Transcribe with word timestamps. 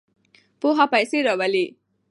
پوهه 0.59 0.85
پیسې 0.93 1.17
راوړي. 1.27 1.65